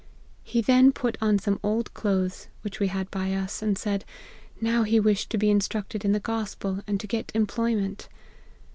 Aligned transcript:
He 0.41 0.61
then 0.63 0.91
put 0.91 1.15
on 1.21 1.37
some,, 1.37 1.59
old 1.61 1.93
clothes, 1.93 2.47
which 2.63 2.79
we 2.79 2.87
had 2.87 3.11
by 3.11 3.35
us, 3.35 3.61
and 3.61 3.77
said, 3.77 4.03
now 4.59 4.81
he 4.81 4.99
wished 4.99 5.29
to 5.29 5.37
be 5.37 5.51
instructed 5.51 6.03
in 6.03 6.11
the 6.11 6.19
Gospel, 6.19 6.81
and 6.87 6.99
to 6.99 7.05
get 7.05 7.31
employment. 7.35 8.09